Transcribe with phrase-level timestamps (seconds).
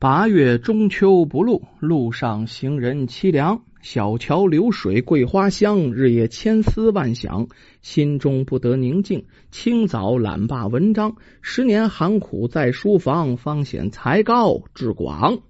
[0.00, 3.64] 八月中秋不露，路上行人凄凉。
[3.82, 7.48] 小桥流水桂花香，日夜千思万想，
[7.82, 9.26] 心中不得宁静。
[9.50, 15.40] 清早懒罢文章，十年寒苦在书房，方显才高志广。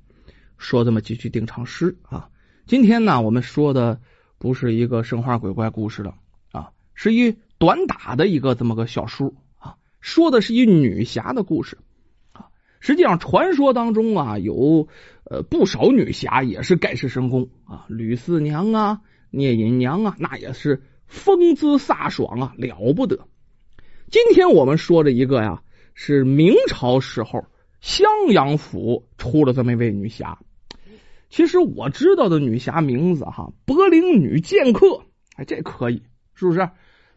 [0.58, 2.28] 说这么几句定场诗啊。
[2.66, 4.00] 今天呢，我们说的
[4.38, 6.16] 不是一个神话鬼怪故事了
[6.50, 11.78] 啊，是一短打的一个这么个小书啊，说的是一女侠的故事。
[12.80, 14.88] 实际上，传说当中啊，有
[15.24, 23.28] 呃不少女侠也是盖世神功啊，吕四娘啊、聂隐娘啊，那也是风姿飒爽啊，了不得。
[24.10, 25.62] 今天我们说的一个呀，
[25.94, 27.44] 是明朝时候
[27.80, 30.38] 襄阳府出了这么一位女侠。
[31.28, 35.04] 其实我知道的女侠名字哈，柏林女剑客，
[35.36, 36.02] 哎，这可以
[36.34, 36.70] 是不是？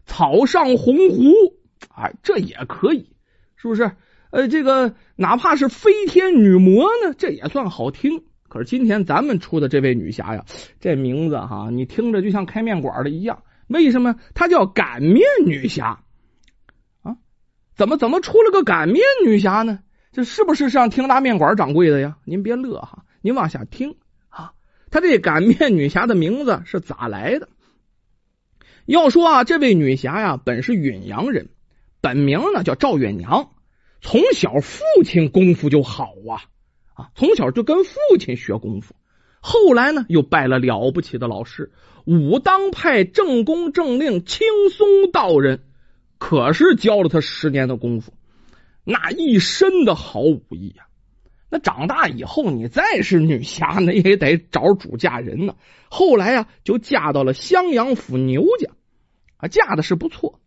[0.04, 1.54] 草上鸿鹄，
[1.88, 3.08] 哎，这也可以
[3.56, 3.92] 是不是？
[4.34, 8.24] 呃，这个哪怕是飞天女魔呢，这也算好听。
[8.48, 10.44] 可是今天咱们出的这位女侠呀，
[10.80, 13.44] 这名字哈，你听着就像开面馆的一样。
[13.68, 16.00] 为什么她叫擀面女侠
[17.04, 17.16] 啊？
[17.76, 19.78] 怎么怎么出了个擀面女侠呢？
[20.10, 22.16] 这是不是上听拉面馆掌柜的呀？
[22.24, 23.94] 您别乐哈，您往下听
[24.30, 24.50] 啊。
[24.90, 27.48] 她这擀面女侠的名字是咋来的？
[28.84, 31.50] 要说啊，这位女侠呀，本是允阳人，
[32.00, 33.50] 本名呢叫赵远娘。
[34.06, 36.44] 从小父亲功夫就好啊
[36.92, 37.10] 啊！
[37.14, 38.94] 从小就跟父亲学功夫，
[39.40, 41.72] 后来呢又拜了了不起的老师
[42.04, 45.64] 武当派正宫正令青松道人，
[46.18, 48.12] 可是教了他十年的功夫，
[48.84, 50.84] 那一身的好武艺呀！
[51.48, 55.56] 那长大以后你再是女侠，那也得找主嫁人呢。
[55.88, 58.70] 后来呀，就嫁到了襄阳府牛家
[59.38, 60.40] 啊，嫁的是不错。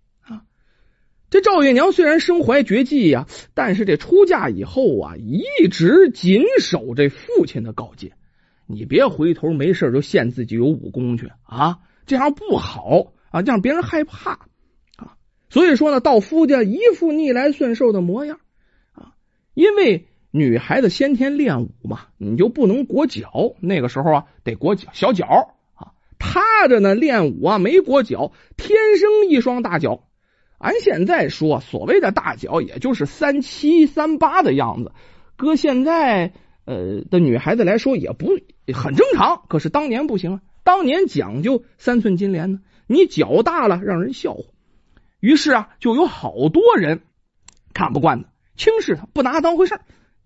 [1.30, 8.14] 这赵月娘虽然身怀绝技呀，但是这出嫁以后啊，一直谨守这父亲的告诫。
[8.66, 14.48] 你别回头没事就献自己有武功去啊，这样不好啊，让别人害怕
[14.96, 15.18] 啊。
[15.50, 18.40] 所以说呢，到夫家一副逆来顺受的模样
[18.94, 19.12] 啊。
[19.54, 23.56] 因为女孩子先天练武嘛，你就不能裹脚。
[23.60, 25.92] 那个时候啊，得裹脚小脚啊。
[26.20, 30.04] 他这呢练武啊，没裹脚，天生一双大脚。
[30.58, 34.92] 俺现在说所谓的大脚，也就是三七三八的样子，
[35.36, 36.34] 搁现在
[36.66, 38.32] 呃的女孩子来说也不
[38.74, 39.44] 很正常。
[39.48, 44.44] 可是当年不行啊，当年讲究三寸金莲呢，你脚大了让人笑话。
[45.20, 47.02] 于是啊，就有好多人
[47.74, 49.80] 看不惯他，轻视他，不拿他当回事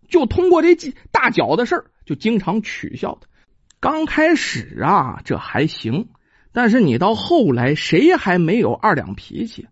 [0.10, 0.76] 就通过这
[1.12, 3.28] 大脚的事儿，就经常取笑他。
[3.80, 6.10] 刚开始啊，这还行，
[6.52, 9.68] 但是你到后来，谁还没有二两脾气？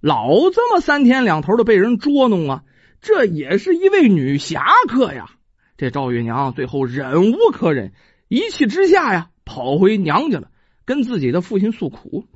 [0.00, 2.64] 老这么三天两头的被人捉弄啊，
[3.00, 5.30] 这也是一位女侠客呀。
[5.76, 7.92] 这赵月娘最后忍无可忍，
[8.28, 10.50] 一气之下呀，跑回娘家了，
[10.84, 12.26] 跟自己的父亲诉苦。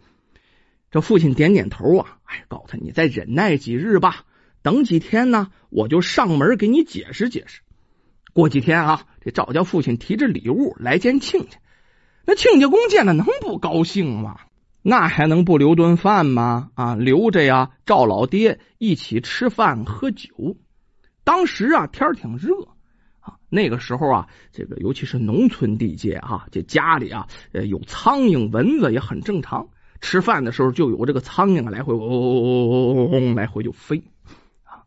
[0.91, 4.25] 这父亲点点头啊，哎，告诉他：“你再忍耐几日吧，
[4.63, 7.63] 等几天呢，我就上门给你解释解释。”
[8.33, 11.59] 过几天啊，这赵家父亲提着礼物来见亲家，
[12.27, 14.41] 那亲家公见了能不高兴吗？
[14.87, 16.69] 那还能不留顿饭吗？
[16.75, 20.59] 啊，留着呀，赵老爹一起吃饭喝酒。
[21.25, 22.55] 当时啊，天挺热
[23.19, 29.69] 啊，那个时候啊，这个尤其是农村地界啊，这家里啊，呃有苍蝇蚊子也很正常。
[30.03, 34.03] 吃饭的时候就有这个苍蝇，来回嗡嗡嗡嗡嗡嗡来回就飞
[34.65, 34.84] 啊。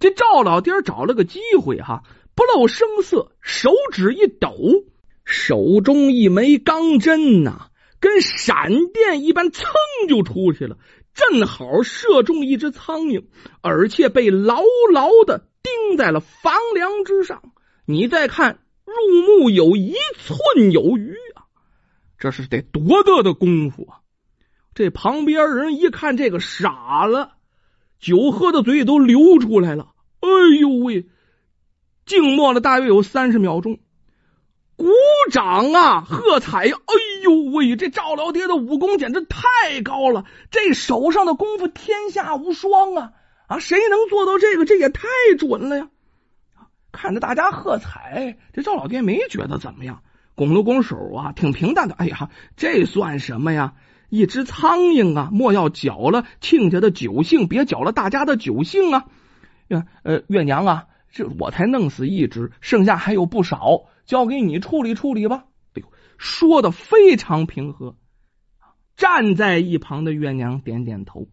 [0.00, 2.02] 这赵老爹找了个机会哈，
[2.34, 4.52] 不露声色，手指一抖，
[5.24, 7.67] 手中一枚钢针呐。
[8.00, 9.64] 跟闪电一般，噌
[10.08, 10.78] 就出去了，
[11.14, 13.24] 正好射中一只苍蝇，
[13.60, 17.42] 而且被牢牢的钉在了房梁之上。
[17.84, 21.48] 你再看，入木有一寸有余啊！
[22.18, 24.00] 这是得多大的功夫啊！
[24.74, 27.32] 这旁边人一看，这个傻了，
[27.98, 29.92] 酒喝的嘴里都流出来了。
[30.20, 30.28] 哎
[30.60, 31.08] 呦喂！
[32.06, 33.80] 静默了大约有三十秒钟。
[34.78, 34.86] 鼓
[35.32, 36.60] 掌啊，喝彩！
[36.60, 36.94] 哎
[37.24, 43.12] 呦喂，这赵老爹的武功简直太高了，这手上的功夫天下无双啊！
[43.48, 44.64] 啊，谁能做到这个？
[44.64, 45.02] 这也太
[45.36, 45.88] 准了呀！
[46.92, 50.02] 看着大家喝彩，这赵老爹没觉得怎么样，
[50.36, 51.96] 拱了拱手啊，挺平淡的。
[51.96, 53.74] 哎呀，这算什么呀？
[54.10, 59.06] 一只苍蝇啊，莫要搅了亲家的酒兴，别搅了大家的酒兴啊！
[59.66, 63.86] 呀，呃，月娘啊，这我才弄死一只，剩下还有不少。
[64.08, 65.44] 交给你处理处理吧。
[65.74, 67.96] 哎呦，说的非常平和。
[68.96, 71.28] 站在一旁的月娘点点头。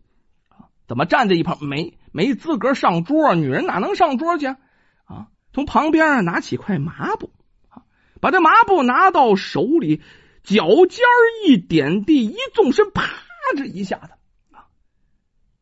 [0.88, 3.34] 怎么站在一旁没没资格上桌？
[3.34, 4.46] 女人哪能上桌去
[5.06, 5.30] 啊？
[5.52, 7.32] 从旁边拿起块麻布
[7.70, 7.82] 啊，
[8.22, 10.02] 把这麻布拿到手里，
[10.44, 11.04] 脚尖
[11.48, 13.10] 一点地一纵身，啪
[13.58, 14.12] 这一下子，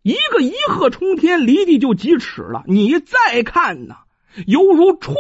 [0.01, 2.63] 一个一鹤冲天，离地就几尺了。
[2.67, 4.02] 你再看呐，
[4.47, 5.15] 犹如穿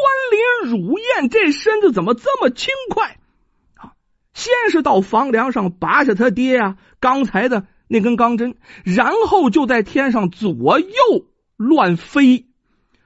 [0.63, 3.19] 林乳燕，这身子怎么这么轻快
[3.75, 3.93] 啊？
[4.33, 10.87] 先是到房梁上拔下他爹啊刚才的那根钢针，然后就在天上左右
[11.57, 12.47] 乱飞。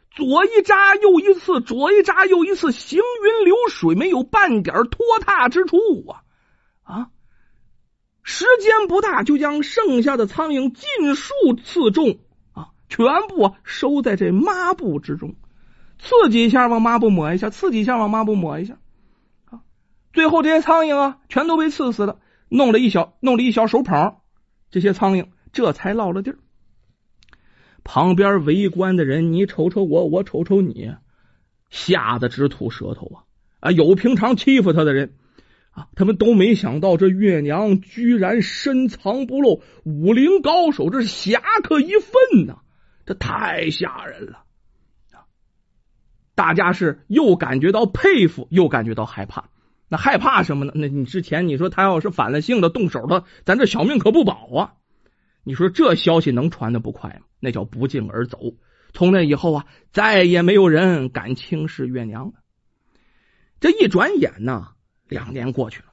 [0.09, 5.77] 左一扎又一次，左一扎又一次，行云流水，没有半点拖沓之处
[6.07, 6.23] 啊！
[6.81, 7.09] 啊，
[8.23, 11.33] 时间不大，就将剩下的苍蝇尽数
[11.63, 12.17] 刺中
[12.53, 15.35] 啊，全部收在这抹布之中，
[15.99, 18.77] 刺几下往抹布抹一下，刺几下往抹布抹一下
[19.45, 19.61] 啊，
[20.13, 24.17] 最后这些苍蝇啊，全都被刺死了，弄了一小弄了一小手捧，
[24.69, 26.35] 这些苍蝇这才落了地。
[27.83, 30.93] 旁边围观的人，你瞅瞅我，我瞅瞅你，
[31.69, 33.23] 吓得直吐舌头啊！
[33.59, 35.15] 啊，有平常欺负他的人
[35.71, 42.59] 啊，他们都没想到这月娘居然深藏不露，武林高手，这是侠客一份呐！
[43.05, 44.43] 这太吓人了！
[46.37, 49.49] 大家是又感觉到佩服，又感觉到害怕。
[49.89, 50.71] 那害怕什么呢？
[50.75, 54.73] 那你之前你说他要是反了性的动手了，咱这小命可不保啊！
[55.43, 57.25] 你说这消息能传的不快吗？
[57.39, 58.37] 那叫不胫而走。
[58.93, 62.33] 从那以后啊，再也没有人敢轻视月娘。
[63.59, 64.67] 这一转眼呢，
[65.07, 65.87] 两年过去了，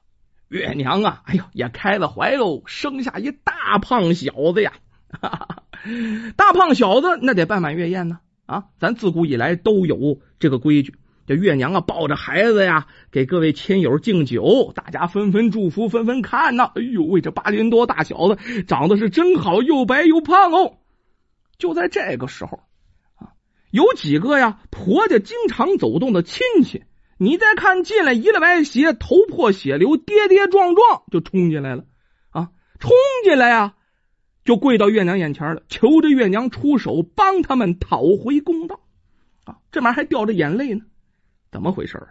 [0.49, 4.75] 月娘啊，哎呦，也开了怀喽，生下一大胖小子呀！
[6.37, 8.65] 大胖小子那得办满月宴呢啊！
[8.79, 10.95] 咱自古以来都有这个规矩。
[11.27, 16.73] 这月娘啊，抱着孩子呀，给各位亲友敬酒，大家纷纷祝福，纷纷看呐。
[16.75, 20.79] 哎呦喂，这八斤多大小子长得是真好，又白又胖哦。
[21.57, 22.61] 就在这个时候
[23.17, 23.33] 啊，
[23.71, 26.85] 有几个呀，婆家经常走动的亲戚，
[27.17, 31.85] 你再看进来，一了歪斜，头破血流，跌跌撞撞就冲进来了
[32.29, 32.51] 啊！
[32.79, 32.91] 冲
[33.25, 33.77] 进来呀，
[34.45, 38.81] 就跪到月娘眼前了，求着月娘出手帮他们讨回公道
[39.45, 39.59] 啊！
[39.73, 40.83] 这玩意还掉着眼泪呢。
[41.51, 42.09] 怎么回事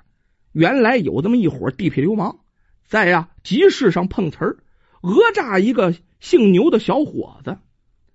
[0.52, 2.40] 原来有这么一伙地痞流氓，
[2.86, 4.58] 在呀集市上碰瓷儿，
[5.02, 7.58] 讹诈一个姓牛的小伙子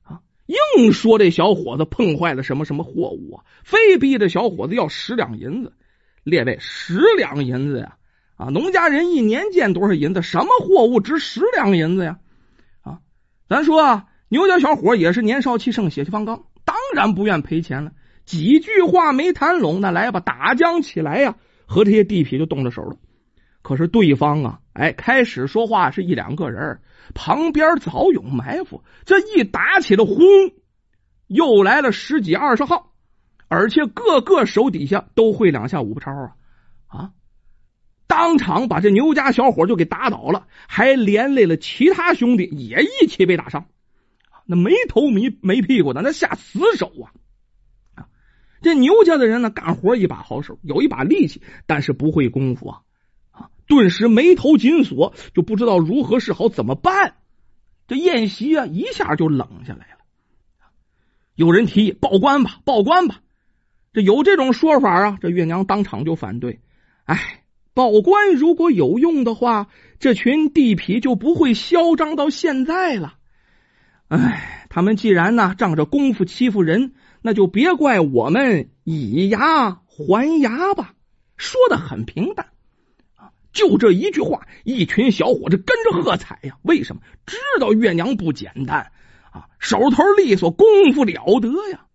[0.03, 5.73] 啊，硬说这小伙子碰坏了什么什么货物啊，非逼着小伙子要十两银子。
[6.25, 7.97] 列位，十两银子呀！
[8.37, 10.21] 啊，农家人一年见多少银子？
[10.21, 12.19] 什么货物值十两银子呀？
[12.83, 13.01] 啊，
[13.49, 17.93] 咱说啊，牛家小伙也是年少气盛，血气方刚，当然不愿赔钱了。
[18.27, 22.97] 几句话没谈拢，那来吧，打将起来呀，和这些地痞就动了手了。
[23.63, 26.81] 可是对方啊，哎，开始说话是一两个人，
[27.15, 28.85] 旁边早有埋伏。
[29.07, 30.17] 这一打起了轰，
[31.27, 32.93] 又来了十几二十号，
[33.49, 36.33] 而且个个手底下都会两下五步超啊
[36.87, 37.11] 啊！
[38.07, 43.65] 当场把这牛家小伙就给打倒了，还连累了其他兄弟也一起被打伤。
[44.51, 46.91] 那没头没没屁股的，那下死手
[47.95, 48.09] 啊！
[48.63, 52.81] 这牛家的人呢，干活一把好手，有一把力气，但是不会功夫啊
[53.31, 53.51] 啊！
[53.67, 57.17] 顿时眉头紧锁，就不知道如何是好，怎么办？
[57.87, 59.99] 这宴席啊，一下就冷下来了。
[61.35, 63.21] 有人提议报官吧，报官吧。
[63.93, 66.61] 这有这种说法啊，这月娘当场就反对。
[67.05, 73.18] 哎，报官如果有用的话，这群地痞就不会嚣张到现在了。
[74.09, 76.95] 哎，他们既然呢仗着功夫欺负人。
[77.21, 80.95] 那就别怪我们以牙还牙吧，
[81.37, 82.47] 说的很平淡
[83.17, 86.57] 啊，就这一句话，一群小伙子跟着喝彩呀。
[86.63, 87.03] 为什么？
[87.27, 88.93] 知道月娘不简单
[89.33, 91.87] 啊，手头利索，功夫了得呀。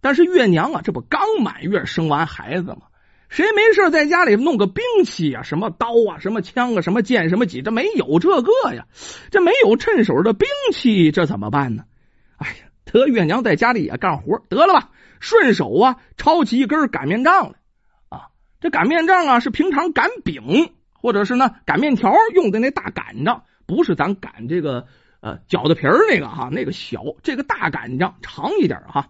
[0.00, 2.84] 但是月娘啊，这不刚满月生完孩子吗？
[3.32, 5.42] 谁没事在家里弄个兵器啊？
[5.42, 7.62] 什么刀啊，什么枪啊，什么剑，什么戟？
[7.62, 8.86] 这没有这个呀，
[9.30, 11.84] 这没有趁手的兵器，这怎么办呢？
[12.36, 12.54] 哎呀！
[12.84, 17.54] 得月娘在家里也干活，得了吧，顺手啊抄起一根擀面杖来
[18.10, 18.28] 啊！
[18.60, 24.84] 这擀面杖啊是平常擀饼或者是呢擀面条用的那大擀杖，不是咱擀这个
[25.22, 29.08] 呃饺子皮儿那个哈，那个小，这个大擀杖长一点哈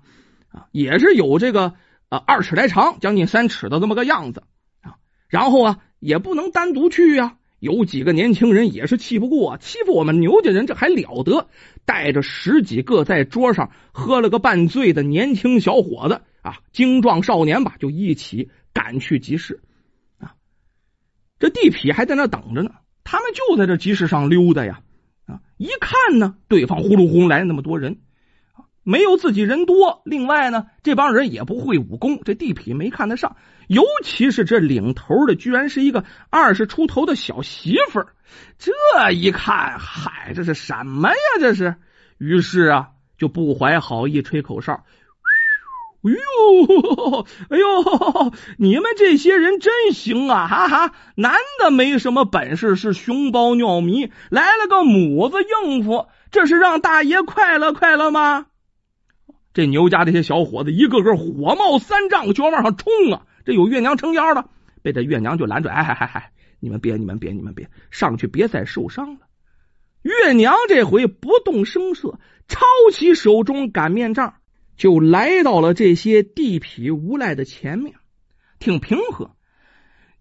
[0.52, 1.74] 啊，也是有这个
[2.12, 4.42] 啊二尺来长，将近三尺的这么个样子
[4.82, 4.96] 啊。
[5.28, 7.38] 然后啊也不能单独去呀。
[7.58, 11.48] 有几个年轻人也是气不过，欺负我们牛家人，这还了得！
[11.84, 19.62] 带着十几个在桌上喝了个半醉的年轻小伙子啊，精壮少年吧，就一起赶去集市
[20.18, 20.34] 啊。
[21.38, 22.72] 这地痞还在那等着呢，
[23.04, 24.82] 他们就在这集市上溜达呀
[25.26, 25.40] 啊！
[25.56, 28.00] 一看呢，对方呼噜呼来那么多人，
[28.82, 30.02] 没有自己人多。
[30.04, 33.36] 另外呢，这帮人也不会武功，这地痞没看得上。
[33.68, 38.08] 尤其是这领头的，居然是一个二十出头的小媳妇儿。
[38.58, 38.72] 这
[39.12, 41.16] 一看，嗨，这是什么呀？
[41.38, 41.76] 这是。
[42.18, 44.84] 于是啊，就不怀好意，吹口哨。
[46.04, 50.48] 哎呦，哎呦，你们这些人真行啊！
[50.48, 58.46] 哈哈，男的没什么本事，是熊包尿迷，来了个母子应付，这是让大爷快乐快乐吗？
[59.54, 63.26] 这牛家这些小伙子一个个火冒三丈，就要往上冲啊！
[63.44, 64.46] 这有月娘撑腰的，
[64.82, 65.68] 被这月娘就拦住。
[65.68, 69.20] 哎嗨嗨嗨，你们别，你们别，你们别上去，别再受伤了。
[70.02, 72.18] 月娘这回不动声色，
[72.48, 72.60] 抄
[72.92, 74.34] 起手中擀面杖。
[74.74, 77.94] 就来到了这些地痞无赖的前面，
[78.58, 79.32] 挺平和。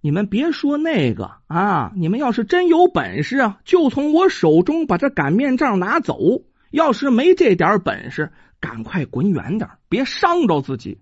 [0.01, 10.99] 你们别说那个啊，你们要是真有本事啊，就从我手中把这擀面杖拿走；要是没这点本事，赶快滚远点，别伤着自己。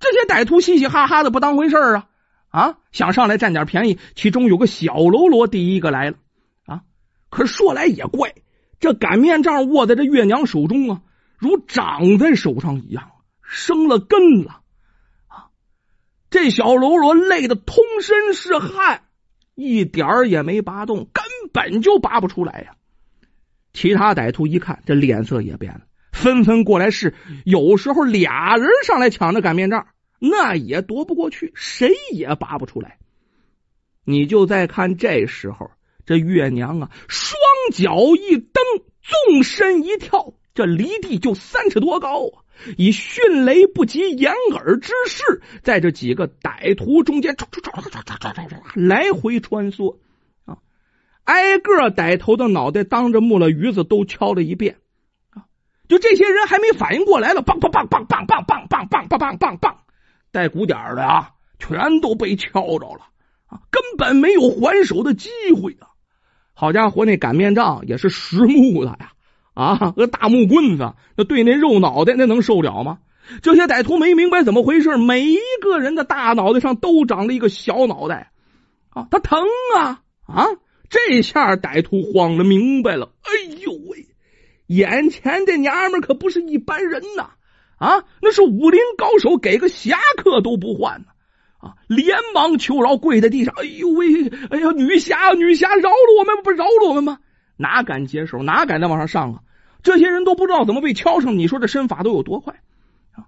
[0.00, 2.08] 这些歹徒嘻嘻哈哈的，不当回事啊
[2.48, 3.98] 啊，想上来占点便宜。
[4.14, 6.16] 其中有个小喽啰，第一个来了
[6.64, 6.82] 啊。
[7.28, 8.34] 可说来也怪，
[8.80, 11.02] 这擀面杖握在这月娘手中啊。
[11.38, 13.10] 如长在手上一样，
[13.42, 14.60] 生了根了
[15.26, 15.50] 啊！
[16.30, 19.02] 这小喽啰累得通身是汗，
[19.56, 22.76] 一点儿也没拔动，根本就拔不出来呀。
[23.72, 25.80] 其他歹徒一看，这脸色也变了，
[26.22, 27.14] 纷纷过来试
[27.44, 29.88] 有时候俩人上来抢着擀面杖
[30.20, 32.98] 那也夺不过去谁也拔不出来。
[34.04, 35.72] 你就在看这时候
[36.06, 37.40] 这月娘啊双
[37.72, 38.62] 脚一蹬
[39.02, 47.34] 纵身一跳这离地就三尺多高啊以迅雷不及掩耳之势在这几个歹徒中间
[48.74, 49.96] 来回穿梭
[50.44, 50.58] 啊
[51.24, 54.76] 挨个歹头的脑袋当着木了鱼子都敲了一遍
[55.88, 59.74] 就这些人还没反应过来了，梆梆梆梆梆梆梆梆梆梆梆梆，
[60.30, 63.08] 带鼓点的啊，全都被敲着了
[63.46, 63.60] 啊！
[63.70, 65.28] 根本没有还手的机
[65.60, 65.88] 会啊！
[66.54, 69.12] 好家伙，那擀面杖也是实木的呀！
[69.54, 72.98] 啊，个大木棍子，那对那肉脑袋，那能受了吗？
[73.42, 78.32] 这些歹徒没明白怎么回事，每一个人的大脑袋上都长了一个小脑袋，
[78.90, 79.40] 啊，他疼
[79.76, 80.46] 啊啊！
[80.90, 83.11] 这下歹徒慌了，明白了，
[84.74, 87.30] 眼前这娘们可不是一般人呐，
[87.76, 91.06] 啊，那是武林高手，给个侠客都不换呢，
[91.58, 97.18] 啊，连忙求饶，跪在地上，哎呦喂，哎呀，女侠，女侠，饶了我们，不饶了我们吗？
[97.56, 98.42] 哪敢接手？
[98.42, 99.40] 哪敢再往上上啊？
[99.82, 102.54] 这些人都不知道怎么被敲上，你说这身法都有多快
[103.12, 103.26] 啊？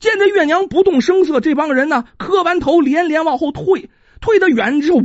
[0.00, 3.90] 见这月娘不动声色，这帮人呢磕完头连连往后退，
[4.20, 5.02] 退得远之后，呜，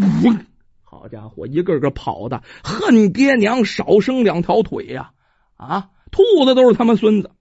[0.83, 5.11] 好家伙，一个个跑的恨爹娘少生两条腿呀！
[5.57, 7.31] 啊兔子都是他们孙子。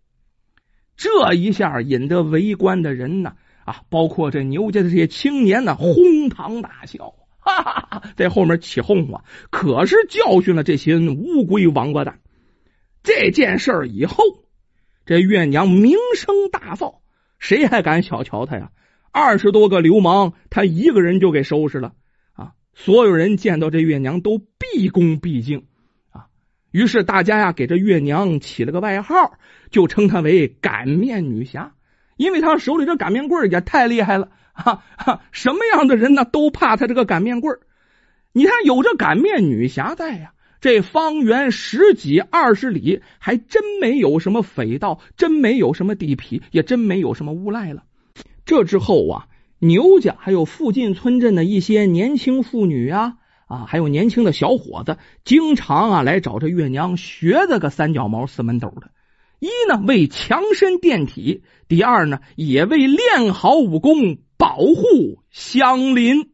[0.97, 7.15] 这一下引得围观的人呢啊，包括这牛家的这些青年呢，哄堂大笑。
[7.39, 12.19] 哈哈哈，在后面起哄啊，可是教训了这些乌龟王八蛋。
[13.05, 14.17] 这件事儿以后，
[15.05, 16.97] 这月娘名声大噪，
[17.39, 18.73] 谁还敢小瞧她呀？
[19.13, 21.93] 二十多个流氓，她一个人就给收拾了
[22.33, 22.55] 啊！
[22.75, 25.67] 所有人见到这月娘都毕恭毕敬。
[26.77, 29.39] 于是大家呀，给这月娘起了个外号，
[29.71, 31.73] 就称她为擀面女侠，
[32.19, 34.29] 因为她手里这擀面棍也太厉害了。
[34.53, 37.61] 哈哈，什么样的人呢都怕她这个擀面棍
[38.35, 47.85] 你看有这擀面女侠在呀，这方圆十几二十里还真没有什么匪盗，真没有什么地痞，也真没有什么无赖了。
[48.45, 49.29] 这之后啊，
[49.61, 53.15] 牛家还有附近村镇的一些年轻妇女啊
[53.47, 58.91] 啊，还有年轻的小伙子，经常啊来找这月娘学这个三脚猫四门斗的。
[59.41, 64.19] 一呢为强身健体，第二呢也为练好武功。
[64.39, 66.29] 保护乡邻。